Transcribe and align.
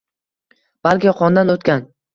Balki, 0.89 1.15
qondan 1.23 1.57
o’tgan. 1.59 1.91